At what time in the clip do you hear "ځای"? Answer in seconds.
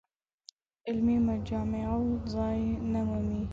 2.33-2.59